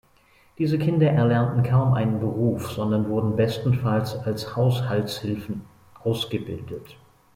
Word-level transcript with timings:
Diese 0.57 0.79
Kinder 0.79 1.11
erlernten 1.11 1.61
kaum 1.61 1.93
einen 1.93 2.19
Beruf, 2.19 2.71
sondern 2.71 3.07
wurden 3.07 3.35
bestenfalls 3.35 4.15
als 4.17 4.55
Haushaltshilfen 4.55 5.61
„ausgebildet“. 6.03 6.97